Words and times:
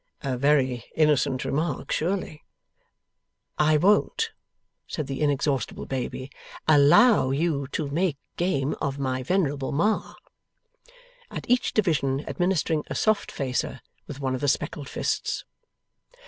A 0.23 0.35
very 0.35 0.83
innocent 0.95 1.45
remark, 1.45 1.91
surely.' 1.91 2.43
'I 3.59 3.77
won't,' 3.77 4.31
said 4.87 5.05
the 5.05 5.21
inexhaustible 5.21 5.85
baby,' 5.85 6.31
allow 6.81 7.29
you 7.29 7.67
to 7.67 7.87
make 7.87 8.17
game 8.35 8.73
of 8.81 8.97
my 8.97 9.21
venerable 9.21 9.71
Ma.' 9.71 10.15
At 11.29 11.47
each 11.47 11.75
division 11.75 12.27
administering 12.27 12.83
a 12.87 12.95
soft 12.95 13.31
facer 13.31 13.79
with 14.07 14.19
one 14.19 14.33
of 14.33 14.41
the 14.41 14.47
speckled 14.47 14.89
fists. 14.89 15.45